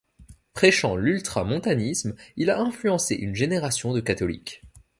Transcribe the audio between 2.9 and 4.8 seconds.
une génération de catholiques.